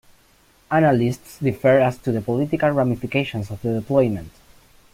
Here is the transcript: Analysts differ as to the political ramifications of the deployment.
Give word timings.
Analysts 0.71 1.37
differ 1.37 1.77
as 1.77 1.99
to 1.99 2.11
the 2.11 2.21
political 2.21 2.71
ramifications 2.71 3.51
of 3.51 3.61
the 3.61 3.79
deployment. 3.79 4.31